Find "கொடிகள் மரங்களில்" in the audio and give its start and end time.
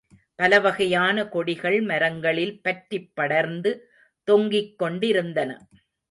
1.27-2.61